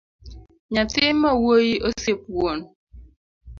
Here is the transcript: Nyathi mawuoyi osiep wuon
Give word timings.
Nyathi 0.71 1.03
mawuoyi 1.21 1.73
osiep 1.87 2.21
wuon 2.33 2.59